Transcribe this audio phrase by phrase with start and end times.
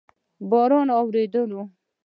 [0.49, 1.53] باران اوورېدو؟